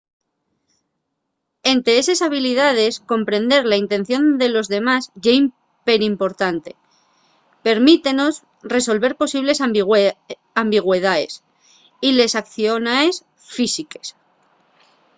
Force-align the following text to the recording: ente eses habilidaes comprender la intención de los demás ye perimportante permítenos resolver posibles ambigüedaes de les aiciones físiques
ente 1.73 1.91
eses 2.01 2.23
habilidaes 2.25 2.95
comprender 3.11 3.63
la 3.71 3.77
intención 3.83 4.21
de 4.41 4.47
los 4.55 4.67
demás 4.75 5.03
ye 5.25 5.35
perimportante 5.87 6.71
permítenos 7.67 8.33
resolver 8.75 9.13
posibles 9.21 9.59
ambigüedaes 10.63 11.33
de 12.07 12.09
les 12.17 12.33
aiciones 12.41 13.13
físiques 13.55 14.07